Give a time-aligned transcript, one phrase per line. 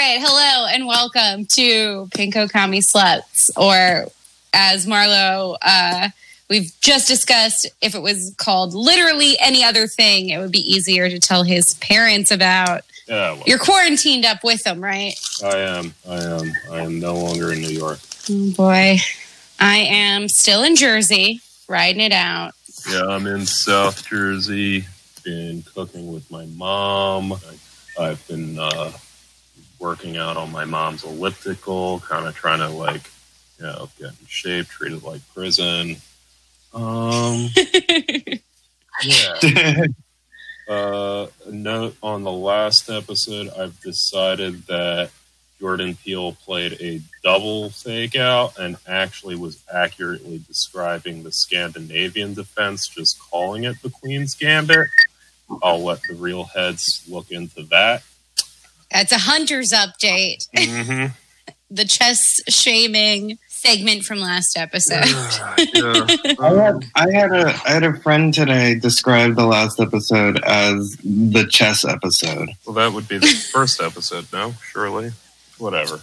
[0.00, 4.06] Right, hello and welcome to Pinko Commie Sluts, or
[4.54, 6.10] as Marlo, uh,
[6.48, 11.08] we've just discussed, if it was called literally any other thing, it would be easier
[11.10, 12.82] to tell his parents about.
[13.08, 15.14] Yeah, well, You're quarantined up with them, right?
[15.44, 15.92] I am.
[16.08, 16.52] I am.
[16.70, 17.98] I am no longer in New York.
[18.30, 18.98] Oh boy,
[19.58, 22.52] I am still in Jersey, riding it out.
[22.88, 24.84] Yeah, I'm in South Jersey.
[25.24, 27.34] Been cooking with my mom.
[27.98, 28.92] I've been uh,
[29.78, 33.10] working out on my mom's elliptical, kind of trying to like,
[33.58, 35.96] you know, get in shape, treat it like prison.
[36.74, 37.48] Um,
[39.02, 39.84] yeah.
[40.68, 45.10] Uh, note on the last episode, I've decided that
[45.58, 52.86] Jordan Peele played a double fake out and actually was accurately describing the Scandinavian defense,
[52.86, 54.88] just calling it the Queen's Gambit.
[55.62, 58.02] I'll let the real heads look into that.
[58.90, 60.48] That's a hunter's update.
[60.56, 61.06] Mm-hmm.
[61.70, 65.04] The chess shaming segment from last episode.
[65.74, 66.06] yeah.
[66.40, 70.96] I had, I had a I had a friend today describe the last episode as
[71.04, 72.48] the chess episode.
[72.64, 74.54] Well, that would be the first episode, no?
[74.72, 75.10] Surely.
[75.58, 76.00] Whatever.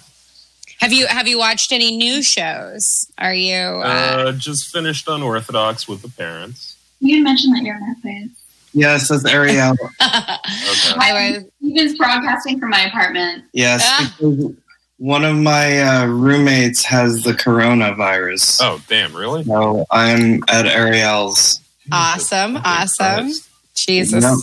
[0.82, 3.12] Have you have you watched any new shows?
[3.18, 3.56] Are you?
[3.58, 6.76] Uh, Uh, just finished Unorthodox with the parents.
[7.00, 8.30] You mentioned that you're in that phase.
[8.76, 9.76] Yes, that's Ariel.
[10.02, 10.94] Okay.
[11.00, 11.46] I was.
[11.62, 13.46] Steven's broadcasting from my apartment.
[13.54, 14.14] Yes, Ah.
[14.20, 14.52] because
[14.98, 18.60] one of my uh, roommates has the coronavirus.
[18.62, 19.44] Oh, damn, really?
[19.46, 21.60] So I'm at Ariel's.
[21.92, 23.26] Awesome, awesome.
[23.26, 23.50] Christ.
[23.76, 24.24] Jesus.
[24.24, 24.38] Yep.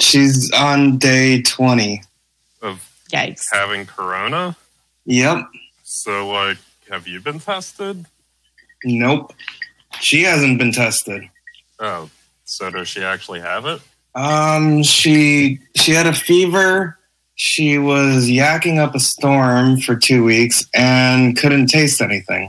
[0.00, 2.02] She's on day twenty.
[2.62, 3.46] Of Yikes.
[3.52, 4.56] having corona.
[5.06, 5.44] Yep.
[5.84, 6.58] So, like,
[6.90, 8.04] have you been tested?
[8.84, 9.32] Nope.
[10.00, 11.22] She hasn't been tested.
[11.78, 12.10] Oh,
[12.46, 13.80] so does she actually have it?
[14.14, 16.98] Um, she she had a fever.
[17.34, 22.48] She was yakking up a storm for two weeks and couldn't taste anything.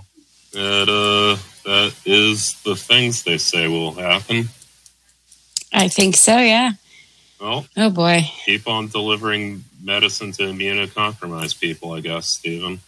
[0.54, 1.38] That uh,
[1.70, 4.48] that is the things they say will happen.
[5.74, 6.38] I think so.
[6.38, 6.72] Yeah.
[7.42, 8.22] Well, Oh boy.
[8.46, 12.80] keep on delivering medicine to immunocompromised people, I guess, Stephen.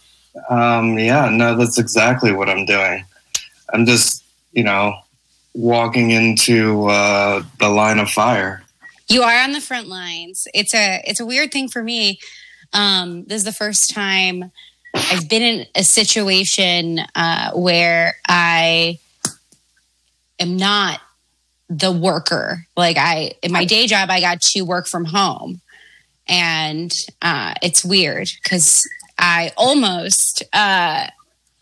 [0.48, 3.04] Um, yeah, no, that's exactly what I'm doing.
[3.72, 4.94] I'm just, you know,
[5.54, 8.62] walking into uh, the line of fire.
[9.08, 10.46] You are on the front lines.
[10.54, 12.20] It's a it's a weird thing for me.
[12.72, 14.52] Um, this is the first time
[14.94, 18.98] I've been in a situation uh, where I
[20.38, 21.00] am not
[21.68, 22.66] the worker.
[22.76, 25.60] Like I in my day job, I got to work from home,
[26.28, 31.08] and uh, it's weird because I almost uh,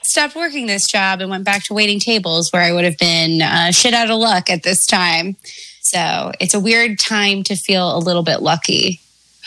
[0.08, 3.42] stopped working this job and went back to waiting tables where I would have been
[3.42, 5.36] uh, shit out of luck at this time.
[5.80, 9.00] So it's a weird time to feel a little bit lucky.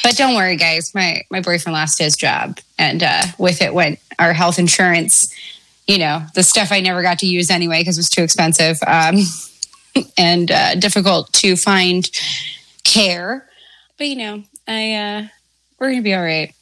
[0.03, 0.95] But don't worry, guys.
[0.95, 5.33] My my boyfriend lost his job, and uh, with it went our health insurance.
[5.87, 8.77] You know, the stuff I never got to use anyway because it was too expensive
[8.87, 9.17] um,
[10.17, 12.09] and uh, difficult to find
[12.83, 13.47] care.
[13.97, 15.27] But you know, I uh,
[15.79, 16.53] we're gonna be all right.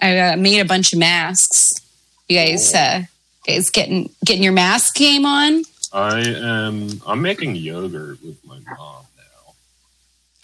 [0.00, 1.80] I uh, made a bunch of masks.
[2.28, 3.02] You guys, uh,
[3.46, 5.62] guys, getting getting your mask game on.
[5.92, 6.88] I am.
[7.06, 9.54] I'm making yogurt with my mom now.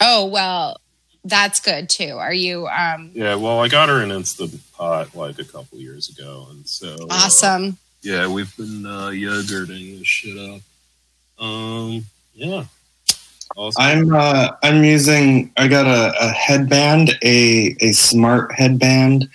[0.01, 0.81] Oh well,
[1.25, 2.17] that's good too.
[2.19, 6.09] Are you um Yeah, well, I got her an instant pot like a couple years
[6.09, 7.79] ago, and so uh, awesome?
[8.03, 10.61] yeah, we've been uh, yogurting this shit up.
[11.43, 12.05] Um,
[12.35, 12.65] yeah.
[13.57, 13.83] Awesome.
[13.83, 15.51] I'm uh, I'm using.
[15.57, 19.29] I got a, a headband, a a smart headband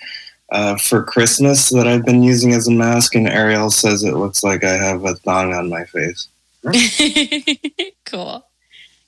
[0.50, 4.42] uh, for Christmas that I've been using as a mask, and Ariel says it looks
[4.42, 6.28] like I have a thong on my face.
[8.04, 8.46] cool.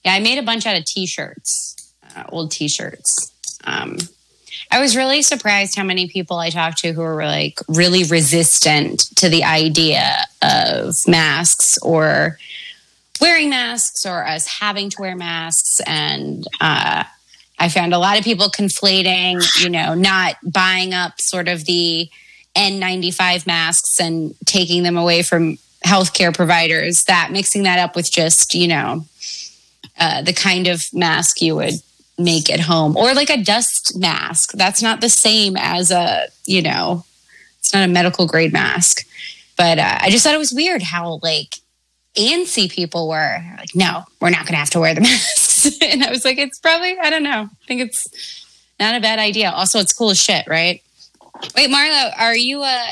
[0.04, 3.32] Yeah, I made a bunch out of t-shirts, uh, old t-shirts.
[3.64, 3.98] Um,
[4.70, 9.00] I was really surprised how many people I talked to who were like really resistant
[9.16, 12.38] to the idea of masks or
[13.20, 15.80] wearing masks or us having to wear masks.
[15.86, 17.04] And uh,
[17.58, 22.08] I found a lot of people conflating, you know, not buying up sort of the
[22.56, 28.55] N95 masks and taking them away from healthcare providers, that mixing that up with just,
[28.55, 29.05] you know,
[29.99, 31.75] uh, the kind of mask you would
[32.19, 34.53] make at home or like a dust mask.
[34.53, 37.05] That's not the same as a, you know,
[37.58, 39.06] it's not a medical grade mask.
[39.56, 41.56] But uh, I just thought it was weird how like
[42.17, 45.00] antsy people were like, no, we're not going to have to wear the
[45.64, 45.79] masks.
[45.82, 47.49] and I was like, it's probably, I don't know.
[47.50, 48.44] I think it's
[48.79, 49.50] not a bad idea.
[49.50, 50.82] Also, it's cool as shit, right?
[51.55, 52.87] Wait, Marlo, are you, uh,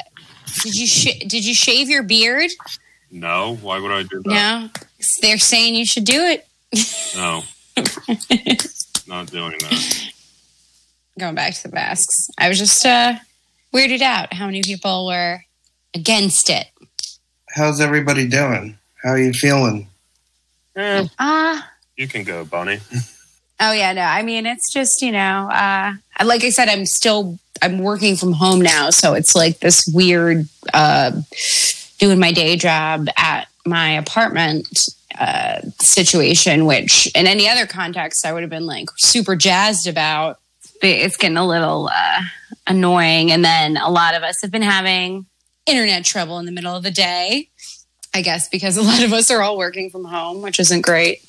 [0.62, 2.50] did you, sh- did you shave your beard?
[3.10, 4.30] No, why would I do that?
[4.30, 4.68] No,
[5.22, 6.46] they're saying you should do it.
[7.16, 7.42] No.
[9.06, 10.10] Not doing that.
[11.18, 13.14] Going back to the masks, I was just uh,
[13.72, 15.44] weirded out how many people were
[15.94, 16.66] against it.
[17.54, 18.76] How's everybody doing?
[19.02, 19.86] How are you feeling?
[20.76, 22.80] Ah, you can go, Bonnie.
[23.60, 24.02] oh yeah, no.
[24.02, 25.94] I mean, it's just you know, uh,
[26.24, 30.48] like I said, I'm still I'm working from home now, so it's like this weird
[30.72, 31.12] uh,
[31.98, 34.88] doing my day job at my apartment
[35.18, 40.38] uh, situation, which in any other context I would have been like super jazzed about.
[40.80, 42.20] But it's getting a little uh,
[42.66, 45.26] annoying, and then a lot of us have been having
[45.66, 47.48] internet trouble in the middle of the day.
[48.12, 51.23] I guess because a lot of us are all working from home, which isn't great.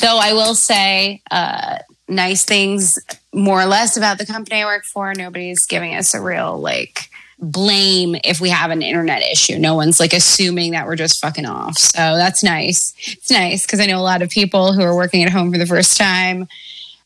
[0.00, 1.78] Though I will say, uh,
[2.08, 2.98] nice things
[3.32, 5.12] more or less about the company I work for.
[5.14, 9.58] Nobody's giving us a real like blame if we have an internet issue.
[9.58, 11.76] No one's like assuming that we're just fucking off.
[11.76, 12.94] So that's nice.
[12.98, 15.58] It's nice because I know a lot of people who are working at home for
[15.58, 16.48] the first time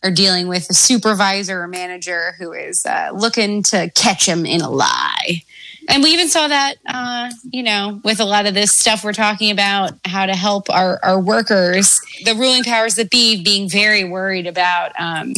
[0.02, 4.60] are dealing with a supervisor or manager who is uh, looking to catch them in
[4.60, 5.42] a lie.
[5.90, 9.12] And we even saw that, uh, you know, with a lot of this stuff we're
[9.12, 14.04] talking about, how to help our, our workers, the ruling powers that be being very
[14.04, 15.32] worried about um,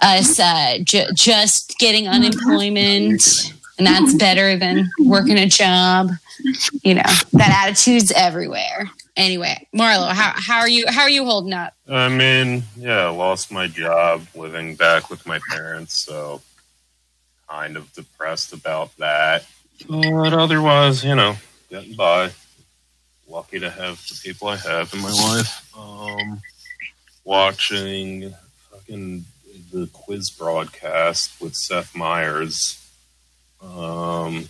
[0.00, 3.52] us uh, ju- just getting unemployment.
[3.76, 6.10] And that's better than working a job.
[6.82, 7.02] You know,
[7.32, 8.90] that attitude's everywhere.
[9.16, 10.84] Anyway, Marlo, how, how are you?
[10.88, 11.74] How are you holding up?
[11.88, 16.40] I mean, yeah, I lost my job living back with my parents, so
[17.48, 19.44] kind of depressed about that.
[19.86, 21.36] But otherwise, you know,
[21.70, 22.30] getting by.
[23.28, 25.70] Lucky to have the people I have in my life.
[25.78, 26.40] Um,
[27.24, 28.32] watching
[28.70, 29.24] fucking
[29.70, 32.82] the quiz broadcast with Seth Meyers,
[33.60, 34.48] um,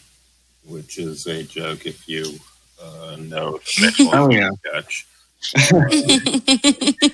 [0.64, 2.38] which is a joke if you
[2.80, 4.50] uh, know the Oh, yeah.
[4.64, 5.06] sketch.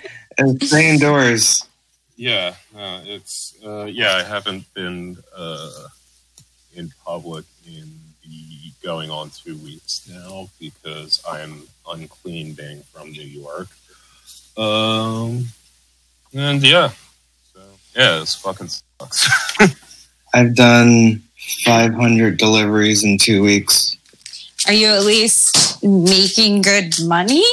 [0.39, 1.65] And stay indoors.
[2.17, 4.17] Yeah, uh, it's uh, yeah.
[4.17, 5.89] I haven't been uh,
[6.75, 7.45] in public
[8.85, 13.69] going on two weeks now because I'm unclean being from New York.
[14.57, 15.47] Um,
[16.35, 16.91] and yeah,
[17.53, 17.61] so
[17.97, 19.29] yeah, this fucking sucks.
[20.35, 21.23] I've done
[21.65, 23.97] 500 deliveries in two weeks.
[24.67, 27.45] Are you at least making good money?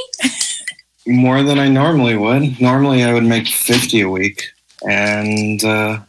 [1.07, 2.59] More than I normally would.
[2.61, 4.43] Normally, I would make 50 a week.
[4.87, 5.99] And uh,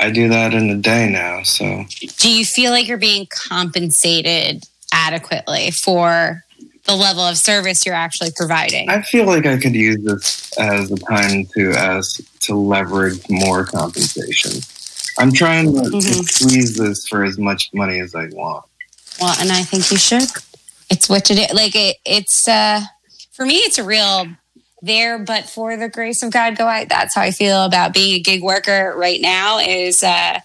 [0.00, 1.42] I do that in a day now.
[1.42, 1.84] So
[2.18, 6.44] do you feel like you're being compensated adequately for
[6.84, 8.88] the level of service you're actually providing?
[8.88, 13.64] I feel like I could use this as a time to as to leverage more
[13.64, 14.52] compensation.
[15.18, 16.24] I'm trying to, to Mhm.
[16.28, 18.64] squeeze this for as much money as I want.
[19.20, 20.22] well, and I think you should.
[20.90, 21.44] It's what to do.
[21.52, 22.82] Like it, it's uh,
[23.32, 24.28] for me, it's a real
[24.82, 28.14] there, but for the grace of God, go i That's how I feel about being
[28.14, 29.58] a gig worker right now.
[29.58, 30.40] Is uh,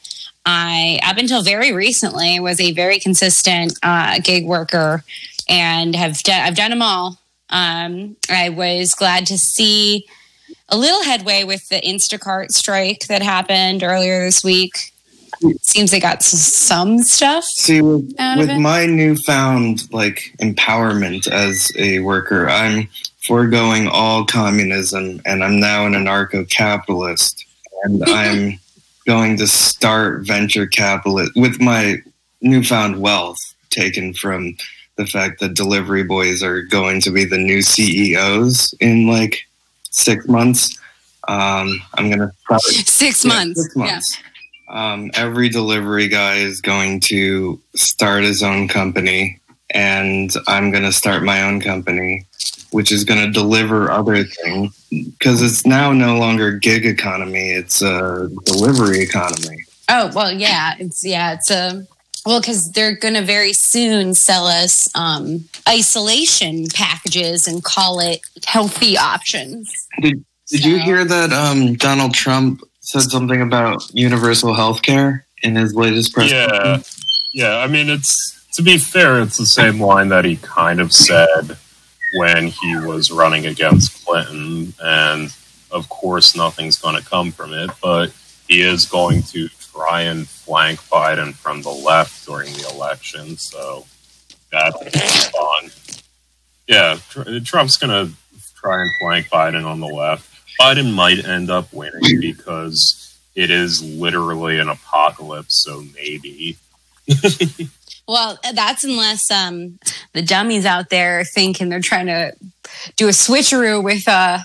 [0.46, 5.04] I up until very recently was a very consistent uh, gig worker
[5.50, 7.20] and have done I've done them all.
[7.50, 10.06] Um, I was glad to see
[10.70, 14.92] a little headway with the Instacart strike that happened earlier this week.
[15.62, 17.44] Seems they got some stuff.
[17.44, 22.88] See, with, with my newfound like empowerment as a worker, I'm
[23.26, 27.46] foregoing all communism, and I'm now an anarcho-capitalist,
[27.84, 28.60] and I'm
[29.06, 32.02] going to start venture capital with my
[32.42, 33.40] newfound wealth
[33.70, 34.56] taken from
[34.96, 39.48] the fact that delivery boys are going to be the new CEOs in like
[39.90, 40.78] six months.
[41.28, 43.64] Um, I'm gonna probably Six yeah, months.
[43.64, 44.18] Six months.
[44.70, 49.40] Um, every delivery guy is going to start his own company,
[49.74, 52.26] and I'm going to start my own company,
[52.72, 57.82] which is going to deliver other things because it's now no longer gig economy; it's
[57.82, 59.66] a delivery economy.
[59.90, 61.86] Oh well, yeah, it's yeah, it's a
[62.26, 68.22] well because they're going to very soon sell us um, isolation packages and call it
[68.46, 69.72] healthy options.
[70.02, 75.56] Did Did you hear that um, Donald Trump said something about universal health care in
[75.56, 76.32] his latest press?
[76.32, 77.30] yeah, conference?
[77.34, 77.58] yeah.
[77.58, 81.58] I mean, it's to be fair, it's the same line that he kind of said
[82.16, 85.36] when he was running against Clinton, and
[85.72, 87.72] of course, nothing's going to come from it.
[87.82, 88.14] But
[88.48, 93.38] he is going to try and flank Biden from the left during the election.
[93.38, 93.86] So
[94.52, 95.72] that's fun.
[96.68, 96.98] Yeah,
[97.44, 98.14] Trump's going to
[98.56, 100.30] try and flank Biden on the left.
[100.60, 105.64] Biden might end up winning because it is literally an apocalypse.
[105.64, 106.58] So maybe.
[108.08, 109.80] Well, that's unless um,
[110.14, 112.34] the dummies out there are thinking they're trying to
[112.98, 114.40] do a switcheroo with uh,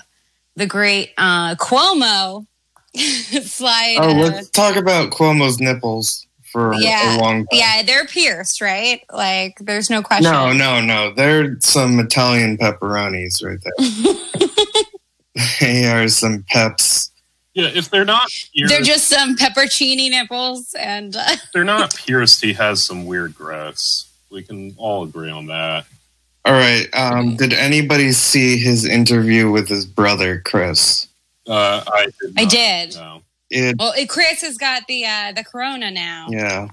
[0.55, 2.45] the great uh, Cuomo.
[2.95, 3.97] Slide.
[3.99, 7.47] Oh, uh, let's talk about Cuomo's nipples for Yeah, a long time.
[7.51, 9.01] yeah, they're pierced, right?
[9.13, 10.31] Like, there's no question.
[10.31, 11.13] No, no, no.
[11.13, 14.85] They're some Italian pepperonis right there.
[15.61, 17.08] they are some peps.
[17.59, 22.41] Yeah, if they're not pierced, They're just some peppercini nipples, and uh, they're not pierced,
[22.41, 24.07] he has some weird growths.
[24.31, 25.85] We can all agree on that.
[26.45, 26.87] All right.
[26.93, 31.07] Um, did anybody see his interview with his brother, Chris?
[31.47, 32.33] Uh, I did.
[32.37, 32.95] I did.
[32.95, 33.21] know.
[33.49, 36.67] It, well, it- Chris has got the uh, the corona now, yeah.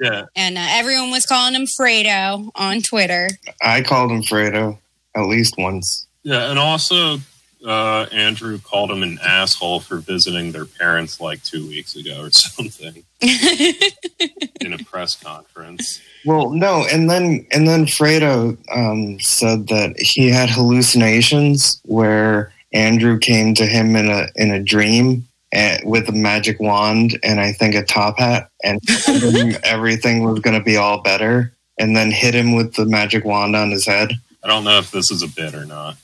[0.00, 3.28] Yeah, and uh, everyone was calling him Fredo on Twitter.
[3.62, 4.78] I called him Fredo
[5.14, 6.06] at least once.
[6.24, 7.18] yeah, and also
[7.64, 12.30] uh, Andrew called him an asshole for visiting their parents like two weeks ago or
[12.30, 16.00] something in a press conference.
[16.24, 23.18] Well, no, and then and then Fredo um, said that he had hallucinations where Andrew
[23.18, 27.52] came to him in a in a dream eh, with a magic wand and I
[27.52, 31.96] think a top hat and told him everything was going to be all better, and
[31.96, 34.12] then hit him with the magic wand on his head.
[34.42, 35.96] I don't know if this is a bit or not.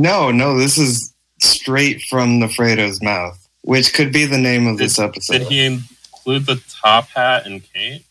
[0.00, 4.78] No, no, this is straight from the Fredo's mouth, which could be the name of
[4.78, 5.38] this episode.
[5.38, 8.02] Did he include the top hat and cape?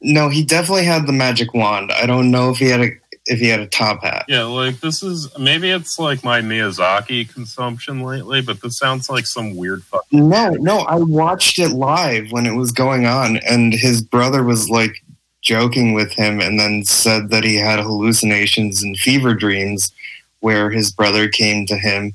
[0.00, 1.90] no, he definitely had the magic wand.
[1.92, 2.90] I don't know if he had a
[3.28, 4.24] if he had a top hat.
[4.28, 9.26] Yeah, like this is maybe it's like my Miyazaki consumption lately, but this sounds like
[9.26, 10.28] some weird fucking.
[10.28, 14.70] No, no, I watched it live when it was going on, and his brother was
[14.70, 15.02] like
[15.42, 19.92] joking with him and then said that he had hallucinations and fever dreams
[20.40, 22.12] where his brother came to him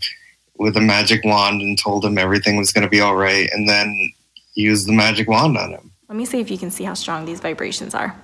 [0.57, 3.67] with a magic wand and told him everything was going to be all right, and
[3.67, 4.11] then
[4.53, 5.91] used the magic wand on him.
[6.07, 8.15] Let me see if you can see how strong these vibrations are.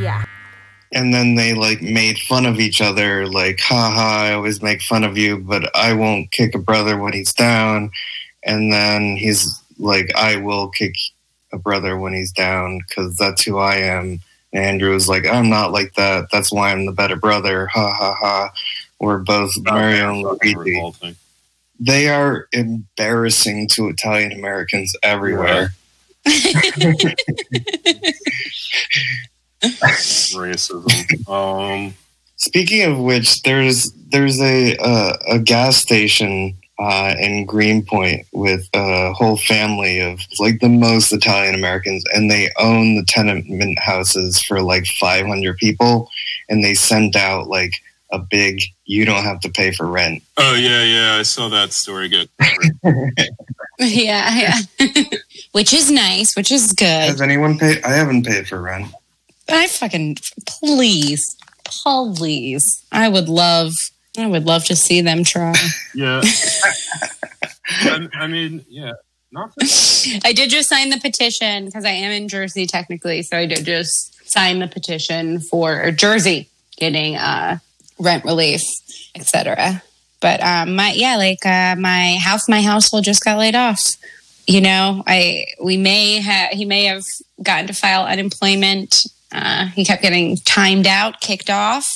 [0.00, 0.24] Yeah.
[0.92, 5.02] And then they like made fun of each other, like, haha, I always make fun
[5.02, 7.90] of you, but I won't kick a brother when he's down.
[8.44, 10.94] And then he's like, I will kick
[11.52, 14.20] a brother when he's down because that's who I am.
[14.54, 16.28] And Andrew was like, I'm not like that.
[16.32, 17.66] That's why I'm the better brother.
[17.66, 18.50] Ha ha ha.
[19.00, 21.16] We're both Mario and Luigi.
[21.80, 25.74] They are embarrassing to Italian Americans everywhere.
[30.34, 31.28] Racism.
[31.28, 31.94] Um,
[32.36, 39.12] Speaking of which, there's there's a uh, a gas station uh, in Greenpoint with a
[39.12, 44.60] whole family of like the most Italian Americans, and they own the tenement houses for
[44.60, 46.10] like 500 people,
[46.48, 47.74] and they send out like
[48.10, 51.72] a big "you don't have to pay for rent." oh yeah, yeah, I saw that
[51.72, 52.28] story Good.
[53.78, 54.88] yeah, yeah.
[55.52, 56.86] which is nice, which is good.
[56.86, 57.82] Has anyone paid?
[57.84, 58.92] I haven't paid for rent.
[59.48, 62.84] I fucking please, please.
[62.92, 63.72] I would love,
[64.18, 65.54] I would love to see them try.
[65.94, 66.20] Yeah.
[67.66, 68.92] I, I mean, yeah.
[69.32, 69.52] Not
[70.24, 73.64] I did just sign the petition because I am in Jersey technically, so I did
[73.64, 77.58] just sign the petition for Jersey getting uh,
[77.98, 78.62] rent relief,
[79.16, 79.82] etc.
[80.20, 83.96] But um, my yeah, like uh, my half my household just got laid off.
[84.46, 87.02] You know, I we may have he may have
[87.42, 89.04] gotten to file unemployment.
[89.32, 91.90] Uh, he kept getting timed out, kicked off.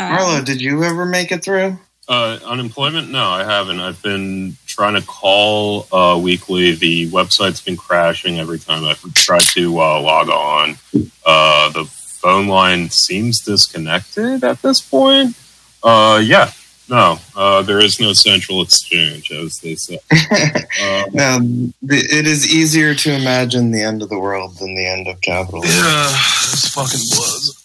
[0.00, 1.78] Um, Marla, did you ever make it through?
[2.08, 3.08] uh, unemployment?
[3.10, 3.78] No, I haven't.
[3.78, 6.72] I've been trying to call uh, weekly.
[6.72, 10.76] The website's been crashing every time I've tried to uh, log on.
[11.24, 15.36] Uh, the phone line seems disconnected at this point.
[15.84, 16.50] Uh, yeah.
[16.88, 19.98] No, uh, there is no central exchange, as they say.
[20.82, 21.38] Uh, Now,
[21.82, 25.84] it is easier to imagine the end of the world than the end of capitalism.
[25.84, 26.04] Yeah,
[26.50, 27.64] this fucking blows.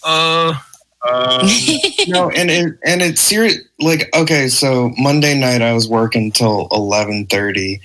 [1.07, 1.47] Um,
[2.07, 3.57] no, and it and it's serious.
[3.79, 7.81] Like, okay, so Monday night I was working till eleven thirty,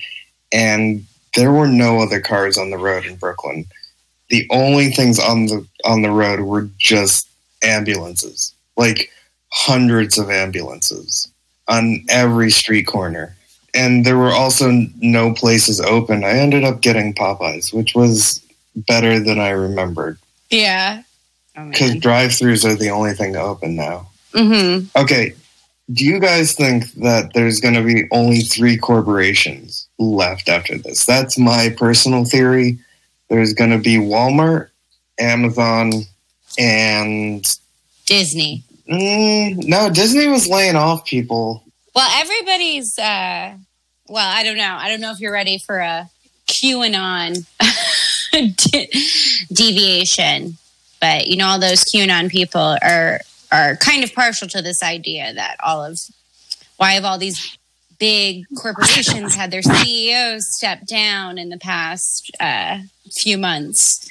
[0.51, 3.65] and there were no other cars on the road in Brooklyn.
[4.29, 7.27] The only things on the on the road were just
[7.63, 9.11] ambulances, like
[9.51, 11.31] hundreds of ambulances
[11.67, 13.35] on every street corner.
[13.73, 16.25] And there were also no places open.
[16.25, 20.17] I ended up getting Popeyes, which was better than I remembered
[20.51, 21.03] yeah.
[21.57, 24.07] Oh, because drive-throughs are the only thing open now.
[24.33, 25.33] hmm Okay,
[25.91, 31.05] Do you guys think that there's going to be only three corporations left after this?
[31.05, 32.79] That's my personal theory.
[33.29, 34.69] There's going to be Walmart,
[35.19, 35.91] Amazon,
[36.57, 37.43] and
[38.05, 38.63] Disney.
[38.89, 41.63] mm, no, Disney was laying off people.
[41.95, 42.97] Well, everybody's.
[42.97, 43.53] uh
[44.07, 44.77] Well, I don't know.
[44.79, 46.09] I don't know if you're ready for a
[46.47, 47.45] QAnon
[48.31, 48.89] de-
[49.51, 50.57] deviation,
[51.01, 53.19] but you know, all those QAnon people are
[53.51, 55.99] are kind of partial to this idea that all of
[56.77, 57.57] why have all these
[57.99, 62.79] big corporations had their CEOs step down in the past uh,
[63.11, 64.09] few months.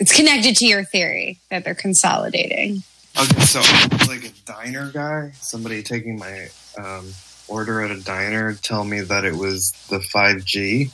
[0.00, 2.82] It's connected to your theory that they're consolidating.
[3.20, 3.60] Okay, so
[4.06, 6.48] like a diner guy, somebody taking my
[6.78, 7.12] um,
[7.48, 10.92] order at a diner, tell me that it was the 5G.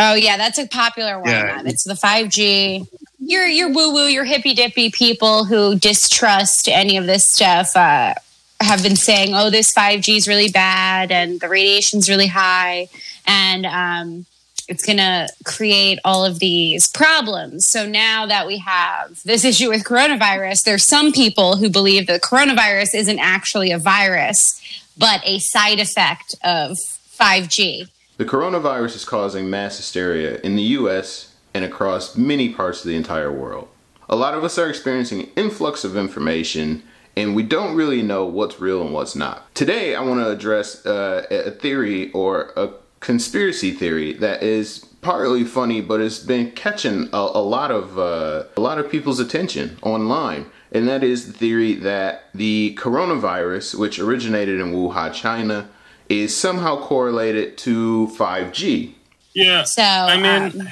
[0.00, 1.28] Oh yeah, that's a popular one.
[1.28, 1.62] Yeah.
[1.64, 2.86] It's the five G.
[3.18, 8.14] Your your woo woo, your hippy dippy people who distrust any of this stuff uh,
[8.60, 12.88] have been saying, "Oh, this five G is really bad, and the radiation's really high,
[13.26, 14.26] and um,
[14.68, 19.68] it's going to create all of these problems." So now that we have this issue
[19.68, 24.60] with coronavirus, there's some people who believe that coronavirus isn't actually a virus,
[24.96, 27.88] but a side effect of five G.
[28.18, 32.96] The coronavirus is causing mass hysteria in the US and across many parts of the
[32.96, 33.68] entire world.
[34.08, 36.82] A lot of us are experiencing an influx of information
[37.16, 39.54] and we don't really know what's real and what's not.
[39.54, 45.44] Today, I want to address uh, a theory or a conspiracy theory that is partly
[45.44, 49.78] funny, but it's been catching a, a lot of uh, a lot of people's attention
[49.82, 55.68] online, and that is the theory that the coronavirus, which originated in Wuhan, China,
[56.08, 58.94] is somehow correlated to 5G.
[59.34, 59.64] Yeah.
[59.64, 60.68] So I mean, um,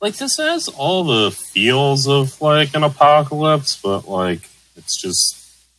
[0.00, 5.38] like this has all the feels of like an apocalypse, but like it's just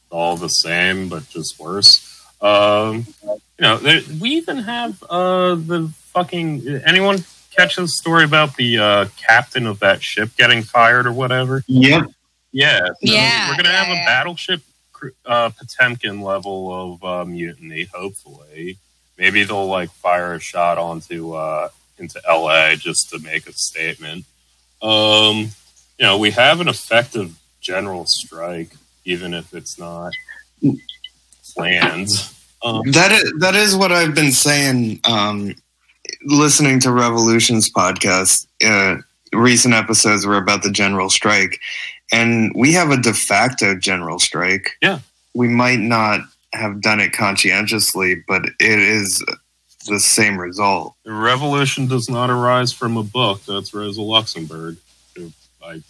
[0.10, 2.10] all the same, but just worse.
[2.42, 7.24] Um, you know, there, we even have uh, the fucking anyone
[7.56, 11.64] catch the story about the uh, captain of that ship getting fired or whatever?
[11.68, 12.12] Yep.
[12.52, 14.62] Yeah, so Yeah, we're gonna yeah, have a battleship
[15.26, 17.88] uh, Potemkin level of uh, mutiny.
[17.94, 18.78] Hopefully,
[19.18, 22.76] maybe they'll like fire a shot onto uh, into L.A.
[22.76, 24.26] just to make a statement.
[24.82, 25.50] Um,
[26.00, 28.72] you know, we have an effective general strike,
[29.06, 30.12] even if it's not
[31.56, 32.10] planned.
[32.64, 35.00] Um, That is that is what I've been saying.
[35.04, 35.54] Um,
[36.26, 39.02] listening to Revolution's podcast, uh,
[39.34, 41.60] recent episodes were about the general strike,
[42.12, 44.78] and we have a de facto general strike.
[44.82, 45.00] Yeah.
[45.34, 46.22] we might not
[46.54, 49.24] have done it conscientiously, but it is
[49.88, 50.96] the same result.
[51.04, 53.42] the revolution does not arise from a book.
[53.46, 54.78] That's Rosa Luxemburg.
[55.66, 55.82] I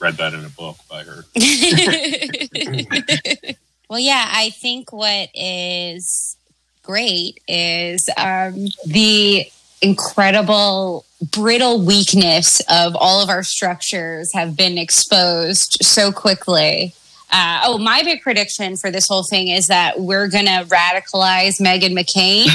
[0.00, 1.24] read that in a book by her.
[3.88, 6.36] well, yeah, I think what is
[6.82, 9.46] great is um, the
[9.80, 16.94] incredible brittle weakness of all of our structures have been exposed so quickly.
[17.32, 21.60] Uh, oh, my big prediction for this whole thing is that we're going to radicalize
[21.60, 22.46] Meghan McCain.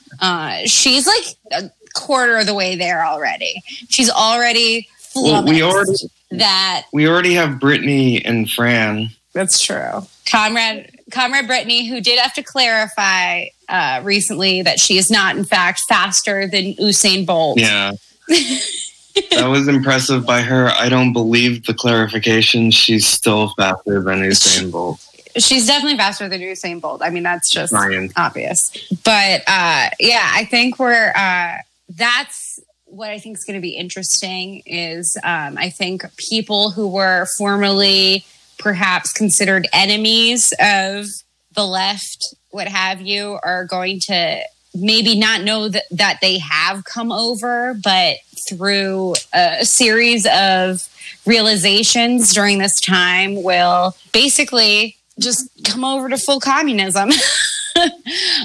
[0.20, 3.62] uh, she's like a quarter of the way there already.
[3.90, 5.92] She's already Well, we already
[6.32, 9.10] that we already have Britney and Fran.
[9.32, 10.06] that's true.
[10.28, 15.44] Comrade Comrade Britney, who did have to clarify uh, recently that she is not, in
[15.44, 17.60] fact, faster than Usain Bolt.
[17.60, 17.92] Yeah.
[19.30, 20.68] that was impressive by her.
[20.68, 22.70] I don't believe the clarification.
[22.70, 25.00] She's still faster than Usain Bolt.
[25.36, 27.02] She's definitely faster than Usain Bolt.
[27.02, 28.12] I mean, that's just Science.
[28.16, 28.70] obvious.
[29.04, 31.58] But uh, yeah, I think we're uh,
[31.90, 34.62] that's what I think is going to be interesting.
[34.64, 38.24] Is um, I think people who were formerly
[38.58, 41.06] perhaps considered enemies of
[41.54, 44.42] the left, what have you, are going to
[44.80, 48.16] maybe not know that, that they have come over, but
[48.48, 50.88] through a series of
[51.26, 57.10] realizations during this time will basically just come over to full communism.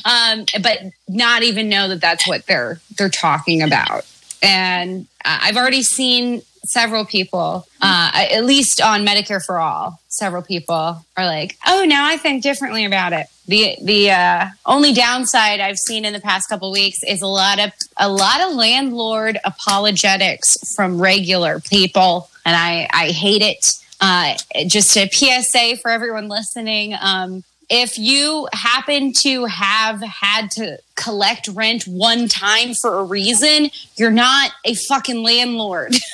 [0.05, 4.05] um, but not even know that that's what they're they're talking about.
[4.41, 10.41] And uh, I've already seen several people, uh, at least on Medicare for All, several
[10.41, 15.59] people are like, "Oh, now I think differently about it." The the uh, only downside
[15.59, 19.39] I've seen in the past couple weeks is a lot of a lot of landlord
[19.43, 23.77] apologetics from regular people, and I I hate it.
[23.99, 24.35] Uh,
[24.67, 26.95] just a PSA for everyone listening.
[26.99, 33.71] Um, if you happen to have had to collect rent one time for a reason,
[33.95, 35.95] you're not a fucking landlord.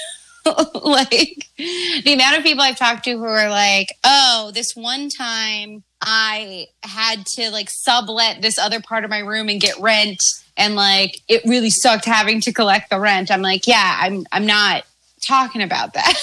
[0.84, 5.84] like the amount of people I've talked to who are like, oh, this one time
[6.02, 10.24] I had to like sublet this other part of my room and get rent
[10.56, 13.32] and like it really sucked having to collect the rent.
[13.32, 14.84] I'm like, yeah, I'm I'm not
[15.22, 16.14] talking about that.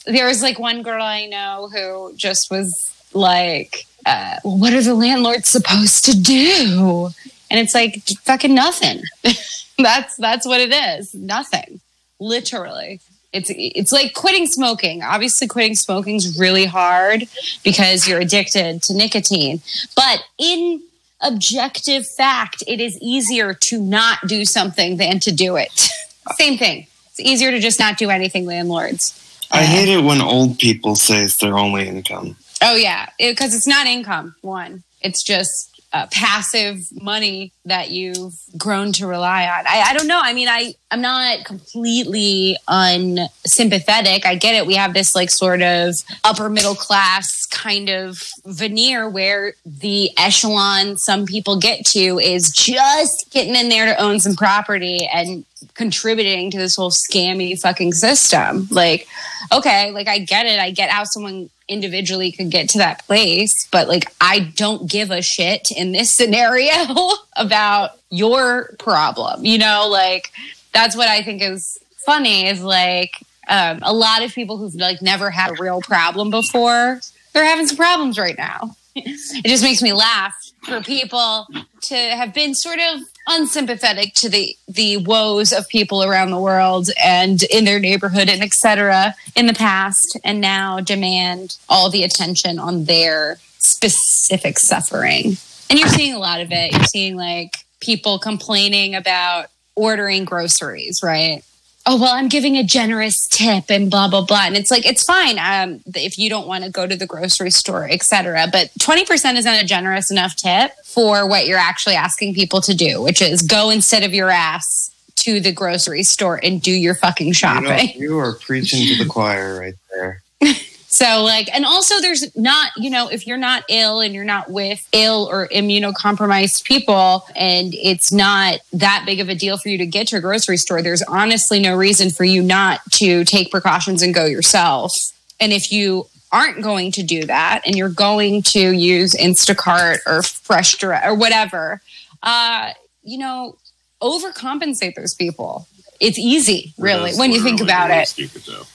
[0.06, 4.94] there was like one girl I know who just was like, uh, what are the
[4.94, 7.10] landlords supposed to do?
[7.50, 9.02] And it's like fucking nothing.
[9.78, 11.14] that's that's what it is.
[11.14, 11.80] Nothing.
[12.22, 13.00] Literally.
[13.32, 15.02] It's it's like quitting smoking.
[15.02, 17.26] Obviously quitting smoking is really hard
[17.64, 19.60] because you're addicted to nicotine.
[19.96, 20.82] But in
[21.20, 25.72] objective fact, it is easier to not do something than to do it.
[26.36, 26.86] Same thing.
[27.08, 29.18] It's easier to just not do anything, landlords.
[29.50, 32.36] I hate it when old people say it's their only income.
[32.62, 34.36] Oh yeah, because it's not income.
[34.42, 39.66] One, it's just uh, passive money that you've grown to rely on.
[39.66, 40.20] I, I don't know.
[40.22, 44.26] I mean, I I'm not completely unsympathetic.
[44.26, 44.66] I get it.
[44.66, 50.96] We have this like sort of upper middle class kind of veneer where the echelon
[50.96, 55.44] some people get to is just getting in there to own some property and
[55.74, 58.68] contributing to this whole scammy fucking system.
[58.70, 59.06] Like,
[59.52, 60.58] okay, like I get it.
[60.58, 65.10] I get how someone individually could get to that place, but like I don't give
[65.10, 66.72] a shit in this scenario
[67.36, 69.44] about your problem.
[69.44, 70.32] You know, like
[70.72, 73.16] that's what I think is funny is like
[73.48, 77.00] um, a lot of people who've like never had a real problem before,
[77.32, 78.76] they're having some problems right now.
[78.94, 81.46] it just makes me laugh for people
[81.80, 86.90] to have been sort of unsympathetic to the the woes of people around the world
[87.02, 92.58] and in their neighborhood and etc in the past and now demand all the attention
[92.58, 95.36] on their specific suffering.
[95.70, 96.72] And you're seeing a lot of it.
[96.72, 101.42] You're seeing like people complaining about ordering groceries right
[101.86, 105.02] oh well i'm giving a generous tip and blah blah blah and it's like it's
[105.02, 109.36] fine um, if you don't want to go to the grocery store etc but 20%
[109.36, 113.42] isn't a generous enough tip for what you're actually asking people to do which is
[113.42, 117.34] go instead of your ass to the grocery store and do your fucking You, know,
[117.34, 120.22] shopping you are preaching to the choir right there.
[120.92, 124.50] so like and also there's not you know if you're not ill and you're not
[124.50, 129.78] with ill or immunocompromised people and it's not that big of a deal for you
[129.78, 133.50] to get to a grocery store there's honestly no reason for you not to take
[133.50, 134.94] precautions and go yourself.
[135.40, 140.22] And if you aren't going to do that and you're going to use instacart or
[140.22, 141.82] fresh direct or whatever
[142.22, 142.70] uh
[143.02, 143.56] you know
[144.02, 145.66] overcompensate those people.
[146.00, 148.08] It's easy really when you think about really it.
[148.08, 148.66] Stupid.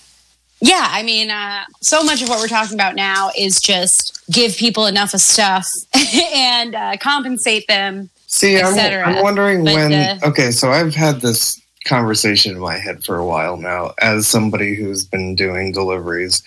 [0.59, 4.55] Yeah, I mean, uh, so much of what we're talking about now is just give
[4.55, 5.67] people enough of stuff
[6.35, 8.09] and uh, compensate them.
[8.27, 8.77] See, I'm.
[8.77, 9.93] I'm wondering But, when.
[9.93, 14.27] uh, okay, so I've had this conversation in my head for a while now as
[14.27, 16.43] somebody who's been doing deliveries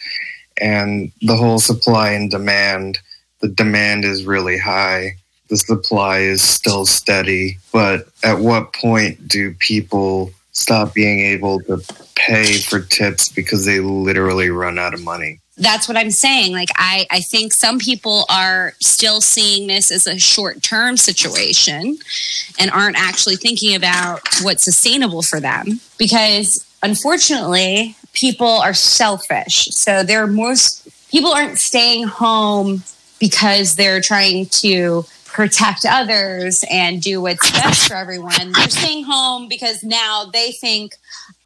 [0.60, 2.98] and the whole supply and demand.
[3.40, 5.16] The demand is really high,
[5.48, 7.58] the supply is still steady.
[7.72, 11.78] But at what point do people stop being able to
[12.14, 15.40] pay for tips because they literally run out of money?
[15.56, 16.52] That's what I'm saying.
[16.52, 21.98] Like, I, I think some people are still seeing this as a short term situation
[22.58, 29.66] and aren't actually thinking about what's sustainable for them because unfortunately, people are selfish.
[29.66, 32.82] So they're most people aren't staying home
[33.18, 38.52] because they're trying to protect others and do what's best for everyone.
[38.52, 40.96] They're staying home because now they think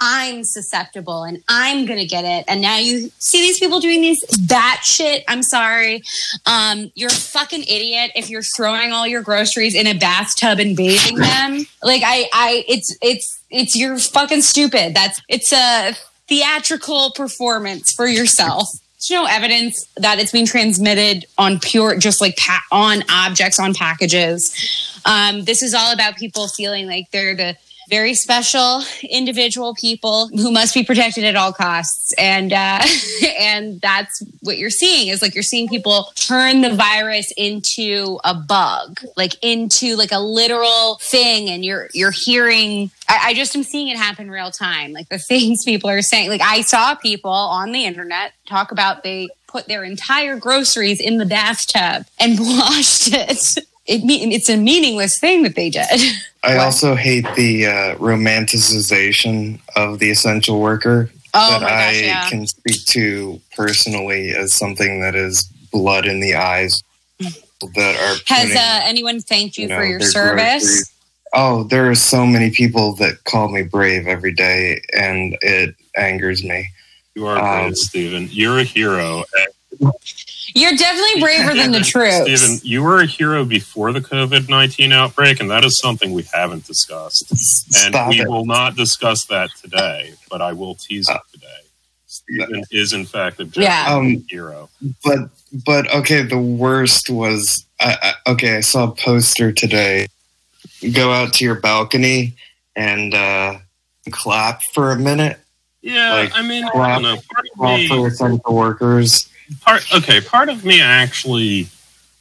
[0.01, 2.45] I'm susceptible and I'm gonna get it.
[2.49, 5.25] And now you see these people doing these that shit.
[5.29, 6.03] I'm sorry.
[6.47, 10.77] Um, you're a fucking idiot if you're throwing all your groceries in a bathtub and
[10.77, 11.67] bathing them.
[11.83, 14.95] Like I, I, it's, it's, it's you're fucking stupid.
[14.95, 15.95] That's it's a
[16.29, 18.69] theatrical performance for yourself.
[19.07, 23.75] There's no evidence that it's being transmitted on pure, just like pa- on objects, on
[23.75, 24.55] packages.
[25.05, 27.57] Um, this is all about people feeling like they're the
[27.89, 32.13] very special individual people who must be protected at all costs.
[32.15, 32.81] And uh,
[33.39, 38.35] and that's what you're seeing is like you're seeing people turn the virus into a
[38.35, 41.51] bug like into like a literal thing.
[41.51, 45.19] And you're you're hearing I, I just am seeing it happen real time like the
[45.35, 46.31] things people are saying.
[46.31, 51.19] Like i saw people on the internet talk about they put their entire groceries in
[51.19, 55.87] the bathtub and washed it it mean it's a meaningless thing that they did
[56.43, 62.01] I also hate the uh, romanticization of the essential worker Oh that my gosh, I
[62.03, 62.29] yeah.
[62.31, 66.83] can speak to personally as something that is blood in the eyes
[67.21, 70.63] that are Has putting, uh, anyone thanked you, you for know, your service?
[70.63, 70.91] groceries-
[71.37, 76.45] Oh, there are so many people that call me brave every day, and it angers
[76.45, 76.69] me.
[77.17, 78.29] You are Um, great, Steven.
[78.31, 79.25] You're a hero.
[79.81, 79.93] And
[80.55, 82.41] You're definitely braver than the troops.
[82.41, 86.25] Steven, you were a hero before the COVID 19 outbreak, and that is something we
[86.33, 87.31] haven't discussed.
[87.31, 87.39] And
[87.95, 88.29] Stop we it.
[88.29, 91.47] will not discuss that today, but I will tease it today.
[92.07, 93.87] Steven is, in fact, a Yeah.
[93.89, 94.69] Um, hero.
[95.05, 95.29] but
[95.67, 100.09] but okay the worst was I, I, okay i saw a poster today
[100.93, 102.35] go out to your balcony
[102.75, 103.59] and uh
[104.11, 105.39] clap for a minute
[105.83, 107.21] Yeah, Like, I mean, I clap- don't know.
[107.33, 109.29] Part of clap me, for essential workers
[109.61, 111.69] part okay part of me actually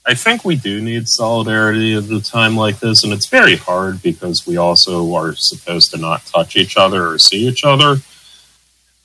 [0.06, 4.02] i think we do need solidarity at a time like this and it's very hard
[4.02, 7.98] because we also are supposed to not touch each other or see each other.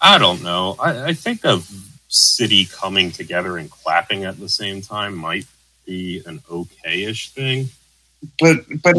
[0.01, 0.77] I don't know.
[0.79, 1.61] I, I think a
[2.09, 5.47] city coming together and clapping at the same time might
[5.87, 7.69] be an okay-ish thing.
[8.41, 8.97] But but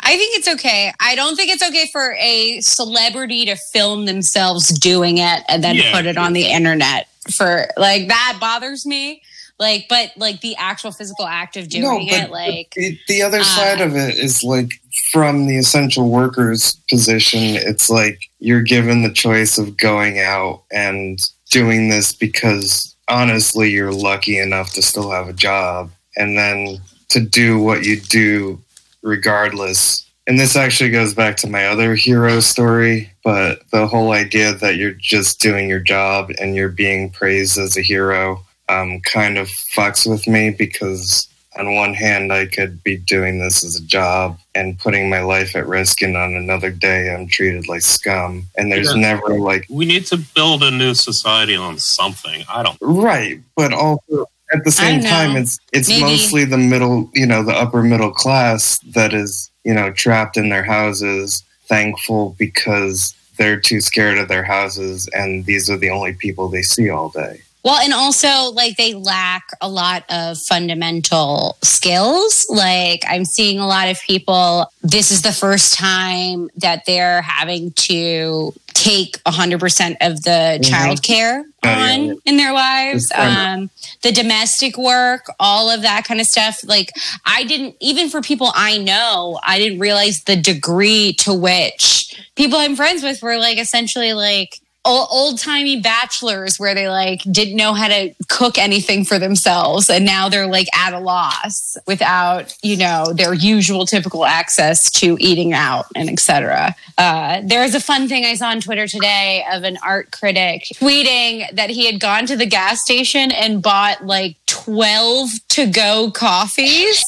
[0.00, 0.92] I think it's okay.
[1.00, 5.76] I don't think it's okay for a celebrity to film themselves doing it and then
[5.76, 9.22] Yeah, put it on the internet for like that bothers me.
[9.58, 13.38] Like, but like the actual physical act of doing but it, like the, the other
[13.38, 14.70] uh, side of it is like
[15.12, 21.30] from the essential workers position it's like you're given the choice of going out and
[21.50, 27.20] doing this because honestly you're lucky enough to still have a job and then to
[27.20, 28.58] do what you do
[29.02, 34.54] regardless and this actually goes back to my other hero story but the whole idea
[34.54, 39.36] that you're just doing your job and you're being praised as a hero um, kind
[39.36, 41.26] of fucks with me because
[41.58, 45.56] on one hand, I could be doing this as a job and putting my life
[45.56, 48.46] at risk, and on another day, I'm treated like scum.
[48.56, 49.00] And there's Yeah.
[49.00, 53.72] never like we need to build a new society on something i don't right, but
[53.72, 57.82] also at the same time, it's it's Maybe- mostly the middle, you know, the upper
[57.82, 64.18] middle class that is, you know, trapped in their houses, thankful because they're too scared
[64.18, 67.40] of their houses, and these are the only people they see all day.
[67.66, 72.46] Well, and also like they lack a lot of fundamental skills.
[72.48, 77.72] Like I'm seeing a lot of people, this is the first time that they're having
[77.72, 82.14] to take 100% of the childcare Oh, yeah, on yeah.
[82.24, 83.10] in their lives.
[83.12, 83.68] Um,
[84.02, 86.60] the domestic work, all of that kind of stuff.
[86.62, 86.92] Like
[87.24, 92.60] I didn't, even for people I know, I didn't realize the degree to which people
[92.60, 97.74] I'm friends with were like essentially like, old timey bachelors where they like didn't know
[97.74, 102.76] how to cook anything for themselves and now they're like at a loss without you
[102.76, 108.08] know their usual typical access to eating out and etc uh, there was a fun
[108.08, 112.26] thing i saw on twitter today of an art critic tweeting that he had gone
[112.26, 117.04] to the gas station and bought like 12 to go coffees.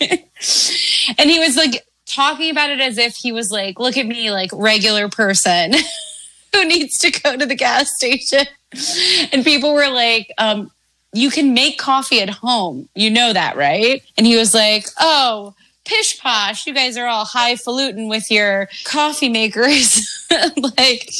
[1.18, 4.32] And he was like talking about it as if he was like look at me
[4.32, 5.72] like regular person
[6.54, 8.46] who needs to go to the gas station.
[9.32, 10.70] And people were like, um,
[11.12, 12.88] you can make coffee at home.
[12.94, 14.02] You know that, right?
[14.16, 16.66] And he was like, oh, pish posh.
[16.66, 20.26] You guys are all highfalutin with your coffee makers.
[20.78, 21.10] like,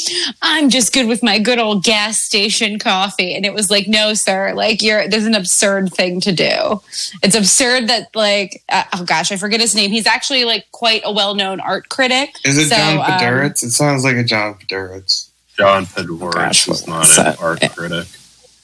[0.40, 3.34] I'm just good with my good old gas station coffee.
[3.34, 6.80] And it was like, no, sir, like you're, there's an absurd thing to do.
[7.22, 9.90] It's absurd that like, uh, oh gosh, I forget his name.
[9.90, 12.36] He's actually like quite a well-known art critic.
[12.44, 15.30] Is it So, John um, it sounds like a John Podhoretz.
[15.56, 18.06] john Podhoretz gosh, is not an art critic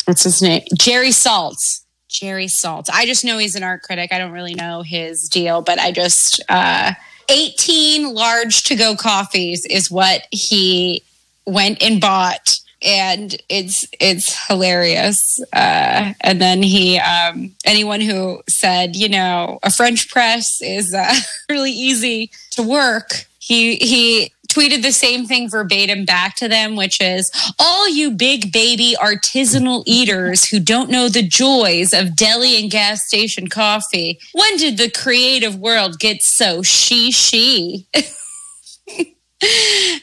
[0.09, 0.63] what's his name?
[0.77, 1.83] Jerry Saltz.
[2.09, 2.89] Jerry Salt.
[2.93, 4.13] I just know he's an art critic.
[4.13, 6.93] I don't really know his deal, but I just uh
[7.29, 11.03] 18 large to go coffees is what he
[11.47, 18.95] went and bought and it's it's hilarious uh and then he um anyone who said
[18.95, 21.13] you know a french press is uh,
[21.51, 27.01] really easy to work he he tweeted the same thing verbatim back to them which
[27.01, 32.71] is all you big baby artisanal eaters who don't know the joys of deli and
[32.71, 34.19] gas station coffee.
[34.33, 37.87] When did the creative world get so she she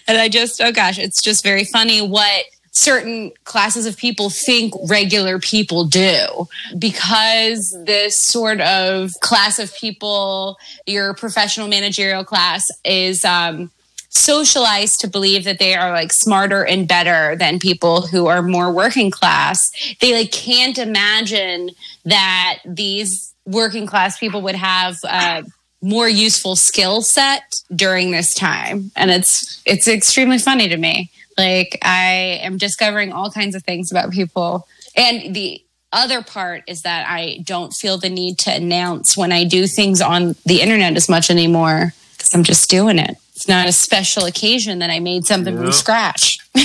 [0.08, 4.74] and I just, oh gosh, it's just very funny what certain classes of people think
[4.88, 6.48] regular people do.
[6.78, 13.72] Because this sort of class of people, your professional managerial class, is um,
[14.16, 18.72] socialized to believe that they are like smarter and better than people who are more
[18.72, 19.72] working class.
[20.02, 21.72] They like can't imagine
[22.06, 24.98] that these working class people would have.
[25.04, 25.44] Uh,
[25.82, 31.78] more useful skill set during this time and it's it's extremely funny to me like
[31.84, 37.06] i am discovering all kinds of things about people and the other part is that
[37.08, 41.08] i don't feel the need to announce when i do things on the internet as
[41.08, 45.26] much anymore because i'm just doing it it's not a special occasion that i made
[45.26, 45.62] something Yeah.
[45.64, 46.40] from scratch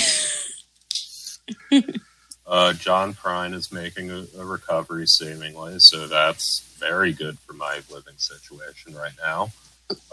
[2.47, 7.79] Uh, John Prine is making a, a recovery seemingly, so that's very good for my
[7.93, 9.53] living situation right now.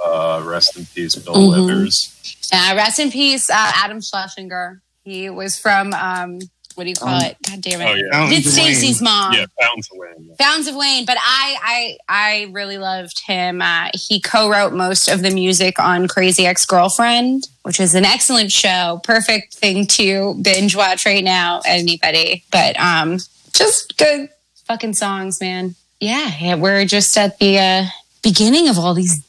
[0.05, 1.65] Uh, rest in peace, Bill Mhm.
[1.67, 2.13] Withers.
[2.53, 4.81] Uh, rest in peace, uh, Adam Schlesinger.
[5.03, 6.37] He was from um,
[6.77, 7.37] what do you call Um, it?
[7.49, 7.85] God damn it!
[7.89, 8.51] Oh yeah, It's.
[8.53, 9.33] Stacy's mom.
[9.33, 10.35] yeah, Pounds of Wayne.
[10.37, 13.61] Fountains of Wayne, but I I I really loved him.
[13.61, 19.01] Uh, he co-wrote most of the music on Crazy Ex-Girlfriend, which is an excellent show.
[19.03, 22.43] Perfect thing to binge watch right now, anybody.
[22.51, 23.17] But um
[23.53, 24.29] just good
[24.65, 25.73] fucking songs, man.
[25.99, 27.83] Yeah, yeah we're just at the uh,
[28.21, 29.25] beginning of all these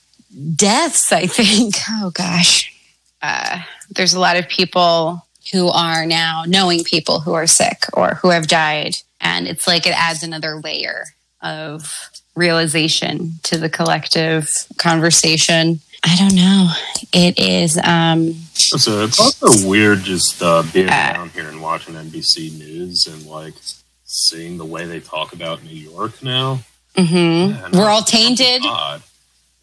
[0.54, 1.74] deaths, I think.
[1.90, 2.72] Oh gosh.
[3.22, 8.14] Uh, there's a lot of people who are now knowing people who are sick or
[8.16, 8.96] who have died.
[9.20, 11.04] And it's like it adds another layer
[11.42, 15.80] of realization to the collective conversation.
[16.04, 16.70] I don't know.
[17.12, 21.94] It is um So it's also weird just uh, being Uh, down here and watching
[21.94, 23.54] NBC News and like
[24.04, 26.60] seeing the way they talk about New York now.
[26.96, 27.60] mhm.
[27.60, 28.62] Man, we're all tainted.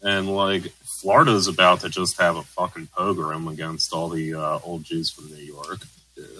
[0.02, 4.84] And like Florida's about to just have a fucking pogrom against all the uh, old
[4.84, 5.80] Jews from New York.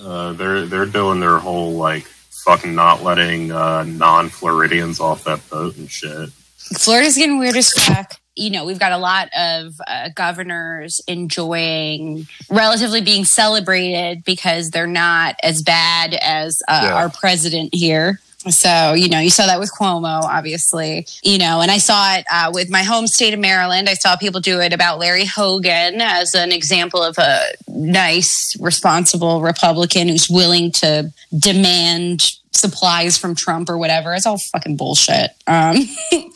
[0.00, 2.04] Uh, they're they're doing their whole like
[2.44, 6.30] fucking not letting uh, non-Floridians off that boat and shit.
[6.78, 8.12] Florida's getting weird as fuck.
[8.34, 14.86] You know, we've got a lot of uh, governors enjoying relatively being celebrated because they're
[14.86, 16.94] not as bad as uh, Yeah.
[16.94, 18.20] our president here.
[18.48, 22.24] So, you know, you saw that with Cuomo, obviously, you know, and I saw it
[22.32, 23.88] uh, with my home state of Maryland.
[23.88, 29.40] I saw people do it about Larry Hogan as an example of a nice, responsible
[29.42, 34.14] Republican who's willing to demand supplies from Trump or whatever.
[34.14, 35.30] It's all fucking bullshit.
[35.46, 35.76] Um,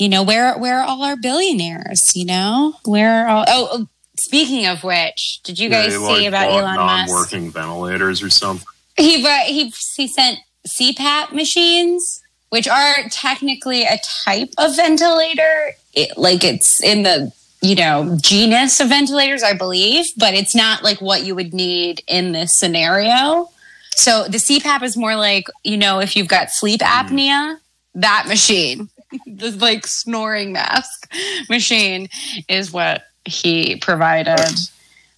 [0.00, 3.86] you know where where are all our billionaires you know where are all oh, oh
[4.18, 8.30] speaking of which did you guys They, see like, about elon musk non-working ventilators or
[8.30, 8.66] something.
[8.96, 15.72] he but he he sent cpap machines which are technically a type of ventilator.
[15.94, 20.82] It, like it's in the you know genus of ventilators i believe but it's not
[20.82, 23.48] like what you would need in this scenario.
[23.96, 27.14] So the cpap is more like you know if you've got sleep mm-hmm.
[27.14, 27.58] apnea
[27.94, 28.88] that machine
[29.26, 31.12] the like snoring mask
[31.48, 32.08] machine
[32.48, 34.56] is what he provided.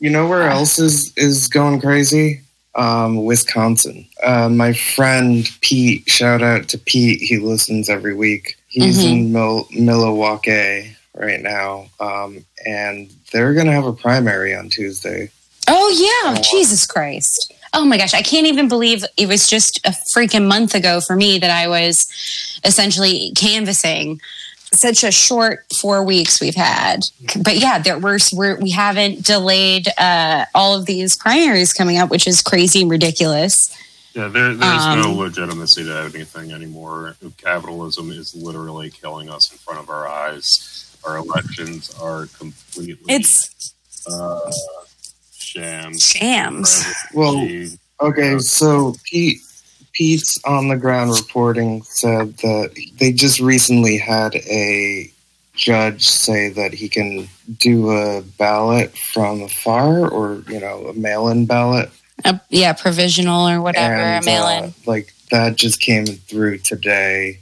[0.00, 2.40] You know where else is is going crazy?
[2.74, 4.06] Um, Wisconsin.
[4.22, 6.08] Uh, my friend Pete.
[6.08, 7.20] Shout out to Pete.
[7.20, 8.56] He listens every week.
[8.68, 15.30] He's in Mil- Milwaukee right now, um, and they're gonna have a primary on Tuesday.
[15.68, 17.52] Oh yeah, Jesus Christ.
[17.74, 21.16] Oh my gosh, I can't even believe it was just a freaking month ago for
[21.16, 22.06] me that I was
[22.64, 24.20] essentially canvassing.
[24.72, 27.00] Such a short four weeks we've had,
[27.44, 32.10] but yeah, there we're, we're we haven't delayed uh, all of these primaries coming up,
[32.10, 33.70] which is crazy and ridiculous.
[34.14, 37.16] Yeah, there, there's no Um, legitimacy to anything anymore.
[37.36, 40.96] Capitalism is literally killing us in front of our eyes.
[41.04, 43.74] Our elections are completely It's
[44.10, 44.50] uh,
[45.36, 46.02] shams.
[46.06, 46.84] shams.
[47.14, 47.46] Well,
[48.00, 49.38] Okay, so Pete
[49.92, 55.10] Pete's on the ground reporting said that they just recently had a
[55.54, 57.28] judge say that he can
[57.58, 61.90] do a ballot from afar or you know a mail-in ballot.
[62.24, 64.64] Uh, yeah, provisional or whatever, and a mail in.
[64.64, 67.38] uh, like that just came through today.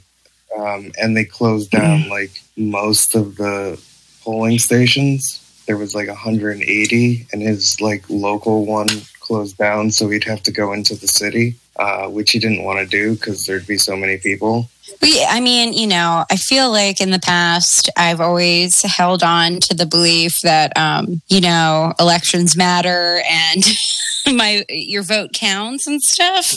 [0.57, 3.81] Um, and they closed down like most of the
[4.23, 5.37] polling stations.
[5.65, 8.89] There was like 180 and his like local one
[9.21, 12.79] closed down so he'd have to go into the city uh, which he didn't want
[12.79, 14.69] to do because there'd be so many people
[15.03, 19.75] I mean, you know, I feel like in the past, I've always held on to
[19.75, 23.63] the belief that, um, you know, elections matter and
[24.37, 26.55] my your vote counts and stuff.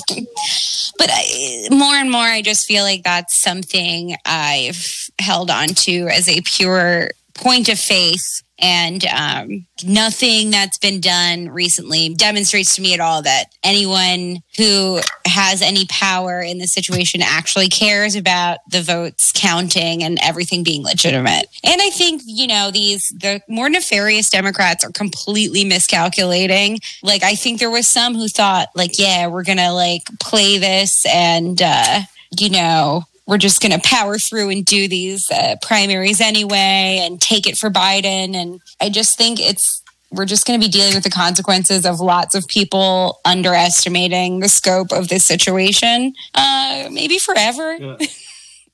[0.99, 6.09] But I, more and more, I just feel like that's something I've held on to
[6.09, 8.43] as a pure point of faith.
[8.61, 15.01] And um, nothing that's been done recently demonstrates to me at all that anyone who
[15.27, 20.85] has any power in this situation actually cares about the votes counting and everything being
[20.85, 21.47] legitimate.
[21.65, 26.79] And I think, you know, these the more nefarious Democrats are completely miscalculating.
[27.03, 30.59] Like I think there was some who thought like, yeah, we're going to like play
[30.59, 32.03] this and uh,
[32.39, 37.21] you know, we're just going to power through and do these uh, primaries anyway and
[37.21, 38.35] take it for Biden.
[38.35, 42.01] And I just think it's, we're just going to be dealing with the consequences of
[42.01, 47.75] lots of people underestimating the scope of this situation, uh, maybe forever.
[47.75, 47.97] Yeah.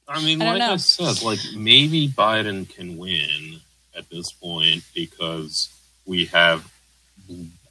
[0.08, 0.76] I mean, I like I know.
[0.76, 3.60] said, like maybe Biden can win
[3.96, 5.72] at this point because
[6.04, 6.68] we have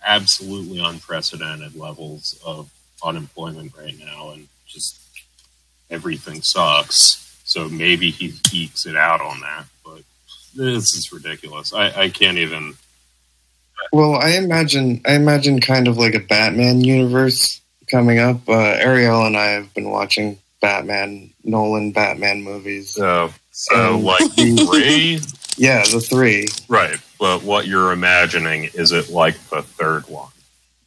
[0.06, 2.72] absolutely unprecedented levels of
[3.04, 5.09] unemployment right now and just
[5.90, 7.26] everything sucks.
[7.46, 10.02] So maybe he ekes it out on that, but
[10.56, 11.74] this is ridiculous.
[11.74, 12.76] I, I can't even.
[13.92, 18.48] Well, I imagine I imagine kind of like a Batman universe coming up.
[18.48, 22.90] Uh, Ariel and I have been watching Batman Nolan Batman movies.
[22.92, 25.20] So, so like three,
[25.58, 26.48] Yeah, the three.
[26.68, 26.98] right?
[27.20, 30.30] But what you're imagining is it like the third one?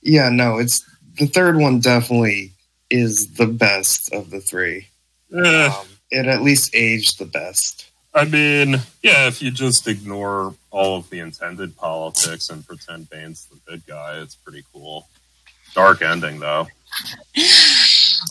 [0.02, 0.84] Yeah, no, it's
[1.18, 1.80] the third one.
[1.80, 2.52] Definitely
[2.90, 4.86] is the best of the three.
[5.34, 7.86] Eh, Um, it at least aged the best.
[8.14, 13.46] I mean, yeah, if you just ignore all of the intended politics and pretend Bane's
[13.46, 15.08] the good guy, it's pretty cool.
[15.74, 16.68] Dark ending though.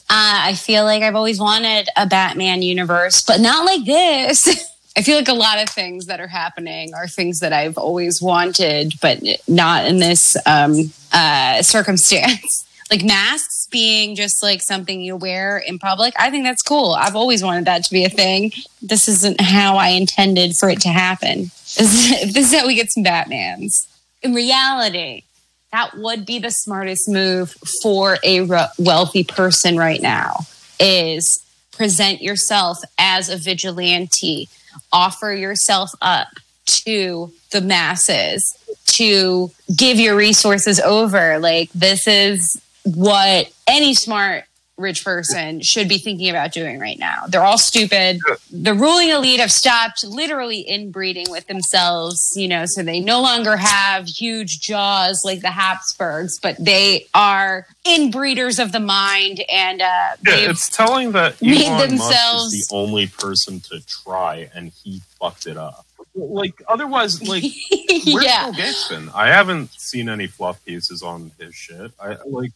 [0.10, 4.48] Uh, I feel like I've always wanted a Batman universe, but not like this.
[4.98, 8.22] I feel like a lot of things that are happening are things that I've always
[8.22, 12.66] wanted, but not in this um, uh, circumstance.
[12.92, 16.14] like masks being just like something you wear in public.
[16.20, 16.92] I think that's cool.
[16.92, 18.52] I've always wanted that to be a thing.
[18.82, 21.44] This isn't how I intended for it to happen.
[21.78, 23.88] This is, how we get some Batmans.
[24.22, 25.24] In reality,
[25.72, 30.42] that would be the smartest move for a re- wealthy person right now
[30.78, 34.50] is present yourself as a vigilante
[34.92, 36.28] offer yourself up
[36.66, 44.44] to the masses to give your resources over like this is what any smart
[44.78, 48.20] rich person should be thinking about doing right now they're all stupid
[48.52, 53.58] the ruling elite have stopped literally inbreeding with themselves, you know, so they no longer
[53.58, 60.16] have huge jaws like the Habsburgs, but they are inbreeders of the mind and uh,
[60.26, 65.48] Yeah, it's telling that Elon Musk is the only person to try, and he fucked
[65.48, 65.86] it up.
[66.14, 67.44] Like otherwise, like
[68.06, 68.46] where's yeah.
[68.46, 69.10] Bill Gates been?
[69.16, 71.92] I haven't seen any fluff pieces on his shit.
[72.00, 72.52] I like.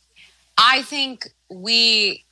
[0.57, 2.23] I think we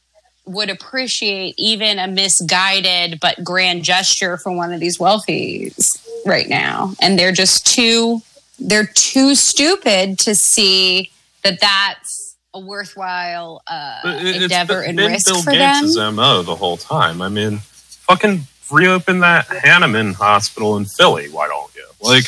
[0.46, 6.94] would appreciate even a misguided but grand gesture from one of these wealthies right now.
[7.02, 8.22] And they're just too
[8.60, 11.12] they're too stupid to see
[11.44, 15.86] that that's a worthwhile uh, it's endeavor been and been risk Bill for them.
[15.86, 17.22] Gates' mo the whole time.
[17.22, 21.30] I mean, fucking reopen that Hahnemann Hospital in Philly.
[21.30, 21.86] Why don't you?
[22.02, 22.26] Like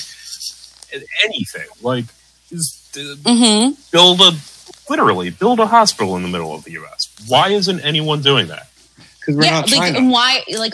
[1.24, 1.68] anything.
[1.82, 2.06] Like
[2.50, 4.32] just uh, hmm build a
[4.90, 7.14] literally build a hospital in the middle of the U.S.
[7.28, 8.68] Why isn't anyone doing that?
[9.20, 9.98] Because we're Yeah, not like China.
[9.98, 10.74] and why like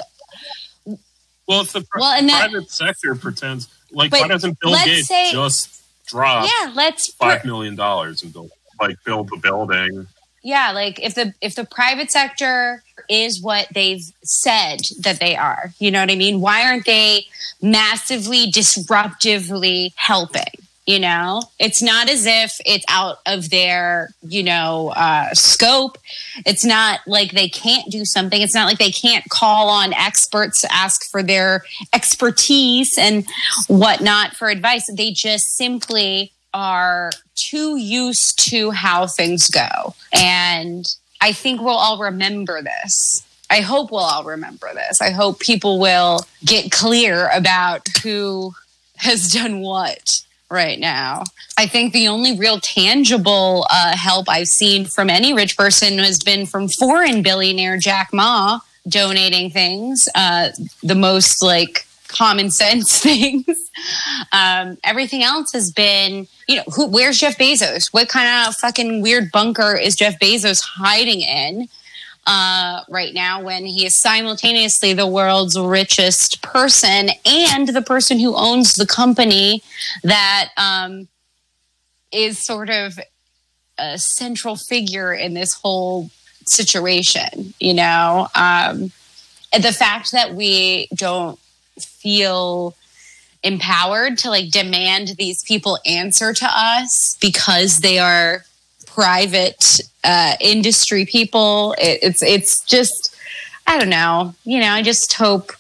[1.47, 5.07] Well, if the pri- Well, and that- private sector pretends like why doesn't Bill Gates
[5.07, 10.07] say- just drop yeah, let's five million dollars and build like build the building?
[10.43, 15.72] yeah like if the if the private sector is what they've said that they are
[15.80, 17.24] you know what i mean why aren't they
[17.62, 20.43] massively disruptively helping
[20.92, 21.42] you know?
[21.60, 25.98] It's not as if it's out of their you know uh, scope.
[26.46, 28.42] It's not like they can't do something.
[28.42, 31.64] It's not like they can't call on experts to ask for their
[31.94, 33.26] expertise and
[33.68, 34.89] whatnot for advice.
[34.92, 39.96] They just simply are too used to how things go.
[40.14, 40.86] And
[41.22, 43.24] i think we'll all remember this.
[43.50, 45.02] I hope we'll all remember this.
[45.02, 48.54] I hope people will get clear about who
[48.98, 51.24] has done what right now.
[51.58, 56.20] I think the only real tangible uh, help I've seen from any rich person has
[56.20, 60.08] been from foreign billionaire Jack Ma donating things.
[60.16, 60.49] Uh,
[60.84, 63.72] the most like common sense things.
[64.32, 66.88] Um, everything else has been, you know, who?
[66.88, 67.93] Where's Jeff Bezos?
[67.93, 71.68] What kind of fucking weird bunker is Jeff Bezos hiding in?
[72.28, 78.36] Uh, right now when he is simultaneously the world's richest person and the person who
[78.36, 79.64] owns the company
[80.04, 81.08] that um,
[82.12, 83.00] is sort of
[83.78, 86.12] a central figure in this whole
[86.46, 87.54] situation.
[87.60, 88.92] You know, um,
[89.54, 91.40] the fact that we don't
[91.80, 92.76] feel
[93.44, 98.46] empowered to like demand these people answer to us because they are
[98.86, 101.76] private uh, industry people.
[101.78, 103.16] It, it's it's just
[103.68, 104.34] I don't know.
[104.43, 105.52] You know, I just hope.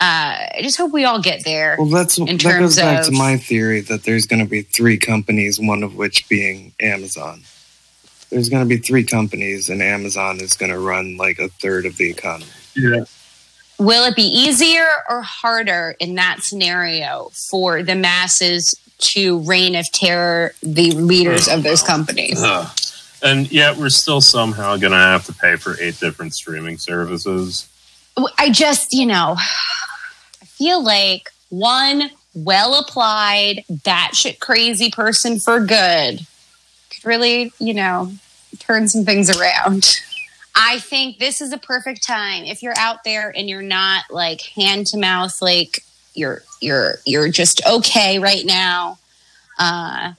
[0.00, 1.76] Uh, I just hope we all get there.
[1.78, 4.62] Well, that's in that terms goes back to my theory that there's going to be
[4.62, 7.42] three companies, one of which being Amazon.
[8.30, 11.86] There's going to be three companies, and Amazon is going to run like a third
[11.86, 12.50] of the economy.
[12.74, 13.04] Yeah.
[13.78, 19.90] Will it be easier or harder in that scenario for the masses to reign of
[19.92, 22.40] terror the leaders of those companies?
[22.42, 22.68] Ugh.
[23.22, 27.68] And yet, we're still somehow going to have to pay for eight different streaming services.
[28.38, 36.26] I just, you know, I feel like one well applied, batshit crazy person for good
[37.02, 38.12] could really, you know,
[38.58, 40.00] turn some things around.
[40.54, 44.42] I think this is a perfect time if you're out there and you're not like
[44.42, 45.82] hand to mouth, like
[46.14, 48.98] you're you're you're just okay right now,
[49.58, 50.12] uh,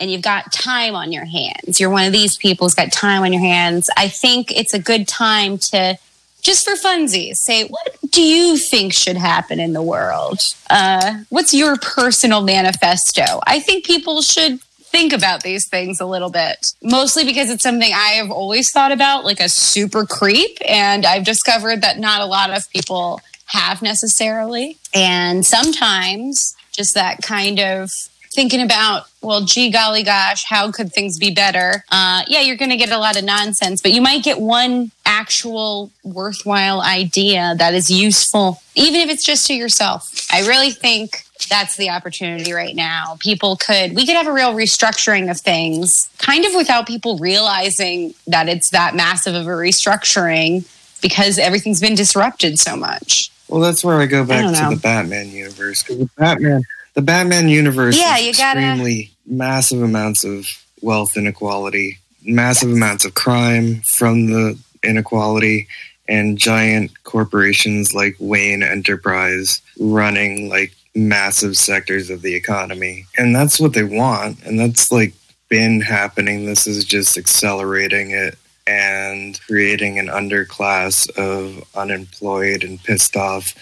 [0.00, 1.78] and you've got time on your hands.
[1.78, 3.90] You're one of these people who's got time on your hands.
[3.96, 5.98] I think it's a good time to
[6.42, 10.40] just for funsies say what do you think should happen in the world
[10.70, 16.30] uh, what's your personal manifesto i think people should think about these things a little
[16.30, 21.04] bit mostly because it's something i have always thought about like a super creep and
[21.04, 27.60] i've discovered that not a lot of people have necessarily and sometimes just that kind
[27.60, 27.90] of
[28.32, 31.84] thinking about well gee golly gosh how could things be better?
[31.90, 34.90] Uh, yeah you're going to get a lot of nonsense but you might get one
[35.04, 40.12] actual worthwhile idea that is useful even if it's just to yourself.
[40.32, 43.16] I really think that's the opportunity right now.
[43.18, 48.14] People could we could have a real restructuring of things kind of without people realizing
[48.28, 50.64] that it's that massive of a restructuring
[51.02, 53.30] because everything's been disrupted so much.
[53.48, 55.82] Well, that's where I go back don't to the Batman universe.
[55.82, 56.62] 'Cause the Batman,
[56.94, 60.46] the Batman universe, Yeah, is you gotta- extremely massive amounts of
[60.82, 65.68] wealth inequality, massive amounts of crime from the inequality,
[66.08, 73.60] and giant corporations like Wayne Enterprise running like massive sectors of the economy, and that's
[73.60, 75.12] what they want, and that's like
[75.48, 76.46] been happening.
[76.46, 78.36] This is just accelerating it
[78.66, 83.54] and creating an underclass of unemployed and pissed off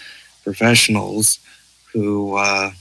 [0.43, 1.39] professionals
[1.93, 2.71] who uh,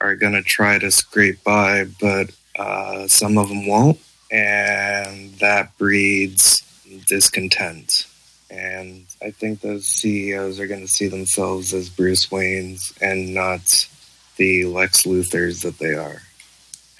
[0.00, 3.98] are going to try to scrape by, but uh, some of them won't.
[4.30, 6.62] And that breeds
[7.06, 8.06] discontent.
[8.50, 13.88] And I think those CEOs are going to see themselves as Bruce Waynes and not
[14.36, 16.22] the Lex Luthors that they are.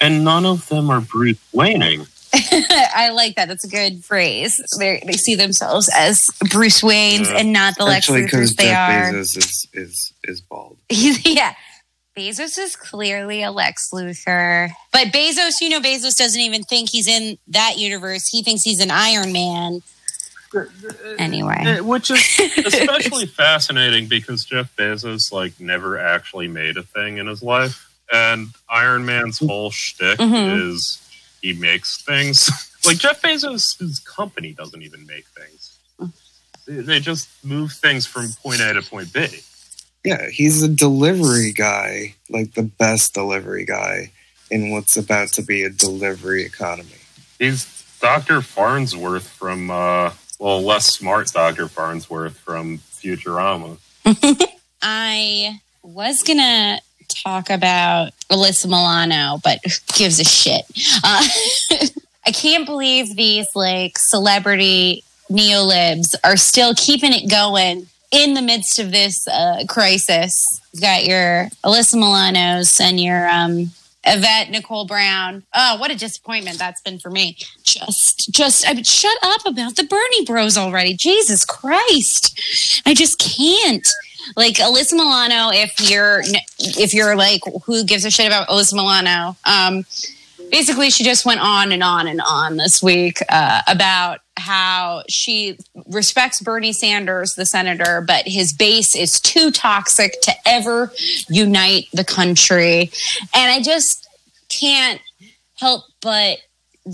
[0.01, 2.05] And none of them are Bruce Wayning.
[2.33, 3.47] I like that.
[3.47, 4.61] That's a good phrase.
[4.77, 7.37] They they see themselves as Bruce Wayne's Yeah.
[7.37, 9.13] and not the Lex Actually, because Luthors they Jeff are.
[9.13, 10.77] Bezos is, is, is bald.
[10.89, 11.55] yeah.
[12.19, 14.71] Bezos is clearly a Lex Luthor.
[14.91, 18.27] But Bezos, you know, Bezos doesn't even think he's in that universe.
[18.27, 19.81] He thinks he's an Iron Man.
[21.17, 21.79] Anyway.
[21.81, 22.19] Which is
[22.65, 27.85] especially fascinating because Jeff Bezos like never actually made a thing in his life.
[28.11, 30.73] And Iron Man's whole shtick Mhm.
[30.73, 30.99] is
[31.41, 32.49] he makes things.
[32.85, 35.77] like Jeff Bezos' company doesn't even make things.
[36.67, 39.27] They- They just move things from point A to point B.
[40.03, 44.11] Yeah, he's a delivery guy, like the best delivery guy
[44.49, 46.89] in what's about to be a delivery economy.
[47.37, 47.65] He's
[48.01, 48.41] Dr.
[48.41, 51.67] Farnsworth from uh well less smart Dr.
[51.67, 53.77] Farnsworth from Futurama.
[54.81, 56.79] I was gonna
[57.09, 60.63] talk about Alyssa Milano, but who gives a shit.
[61.03, 61.25] Uh,
[62.25, 68.79] I can't believe these like celebrity neolibs are still keeping it going in the midst
[68.79, 70.61] of this uh, crisis.
[70.73, 73.71] You've got your Alyssa Milanos and your um,
[74.05, 75.43] Yvette Nicole Brown.
[75.53, 77.37] Oh, what a disappointment that's been for me.
[77.63, 80.93] Just, just, I mean, shut up about the Bernie Bros already.
[80.93, 83.87] Jesus Christ, I just can't
[84.35, 86.21] like Alyssa Milano, if you're
[86.59, 89.85] if you're like who gives a shit about Alyssa Milano, um,
[90.51, 95.57] basically she just went on and on and on this week uh, about how she
[95.87, 100.91] respects Bernie Sanders, the senator, but his base is too toxic to ever
[101.27, 102.91] unite the country,
[103.33, 104.07] and I just
[104.49, 105.01] can't
[105.55, 106.39] help but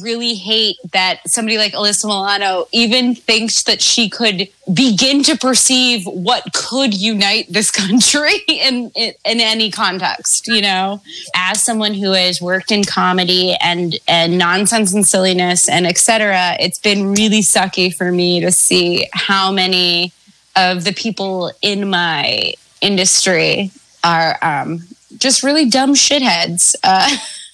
[0.02, 6.06] really hate that somebody like Alyssa Milano even thinks that she could begin to perceive
[6.06, 10.48] what could unite this country in, in in any context.
[10.48, 11.02] You know,
[11.36, 16.80] as someone who has worked in comedy and and nonsense and silliness and etc., it's
[16.80, 20.12] been really sucky for me to see how many
[20.56, 23.72] of the people in my industry
[24.04, 24.80] are um,
[25.18, 26.76] just really dumb shitheads.
[26.84, 27.16] Uh,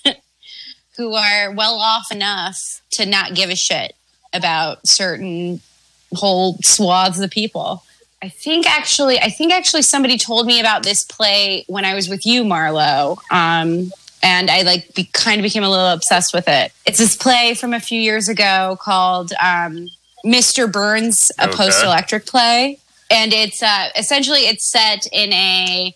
[0.98, 3.96] who are well off enough to not give a shit
[4.34, 5.62] about certain
[6.14, 7.84] whole swaths of people.
[8.24, 12.08] I think actually, I think actually somebody told me about this play when I was
[12.08, 13.18] with you, Marlo.
[13.32, 16.72] Um, and I like be, kind of became a little obsessed with it.
[16.86, 19.88] It's this play from a few years ago called um,
[20.24, 20.72] Mr.
[20.72, 21.58] Burns, a Okay.
[21.58, 22.78] post-electric play,
[23.10, 25.96] and it's uh, essentially it's set in a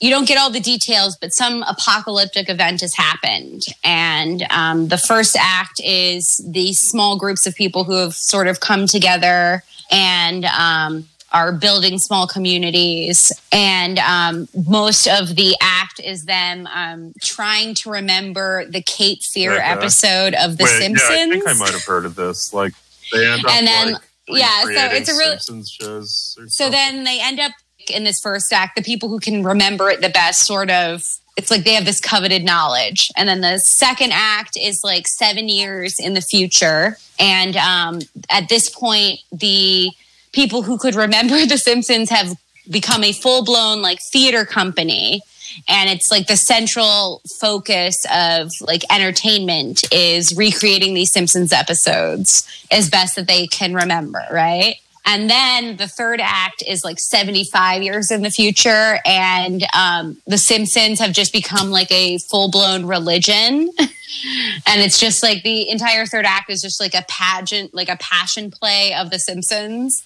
[0.00, 3.62] you don't get all the details, but some apocalyptic event has happened.
[3.84, 8.60] And um, the first act is these small groups of people who have sort of
[8.60, 13.32] come together and um, are building small communities.
[13.52, 19.52] And um, most of the act is them um, trying to remember the Cape Fear
[19.54, 19.62] Okay.
[19.62, 21.10] episode of The Wait, Simpsons.
[21.10, 22.52] yeah, I think I might have heard of this.
[22.52, 22.72] Like
[23.12, 23.92] they end up And then-
[24.26, 26.34] like, yeah, so it's a really- shows.
[26.36, 26.70] So something.
[26.72, 27.52] then they end up
[27.90, 31.04] in this first act, the people who can remember it the best sort of
[31.36, 33.10] it's like they have this coveted knowledge.
[33.16, 36.96] And then the second act is like seven years in the future.
[37.18, 39.90] And um, at this point, the
[40.32, 42.36] people who could remember The Simpsons have
[42.70, 45.22] become a full blown like theater company.
[45.68, 52.90] And it's like the central focus of like entertainment is recreating these Simpsons episodes as
[52.90, 54.76] best that they can remember, right?
[55.06, 58.98] And then the third act is like 75 years in the future.
[59.04, 63.70] And um, the Simpsons have just become like a full blown religion.
[63.78, 67.96] and it's just like the entire third act is just like a pageant, like a
[67.96, 70.04] passion play of the Simpsons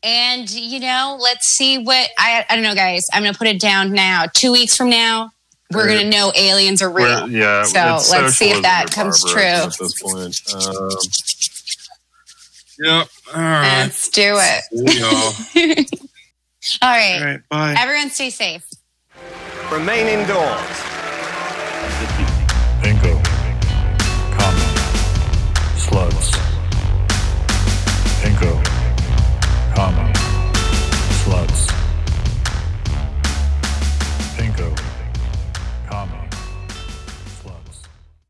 [0.03, 3.07] And you know, let's see what I I don't know, guys.
[3.13, 4.25] I'm gonna put it down now.
[4.35, 5.31] Two weeks from now,
[5.75, 7.27] we're gonna know aliens are real.
[7.27, 9.43] We're- yeah, So let's see if that comes true.
[9.43, 10.41] At this point.
[10.55, 10.91] Um,
[12.79, 13.09] yep.
[13.35, 13.83] All right.
[13.83, 14.65] Let's do it.
[14.89, 15.85] See y'all.
[16.83, 17.19] All right.
[17.21, 17.75] All right, bye.
[17.79, 18.65] Everyone stay safe.
[19.71, 20.61] Remain indoors.